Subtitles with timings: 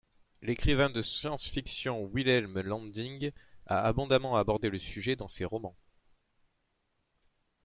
[0.41, 3.33] L'écrivain de science-fiction Wilhelm Landig
[3.67, 5.75] a abondamment abordé le sujet dans ses romans.